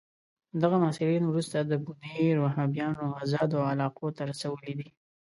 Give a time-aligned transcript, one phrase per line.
[0.61, 4.89] دغه محصلین وروسته د بونیر وهابیانو آزادو علاقو ته رسولي دي.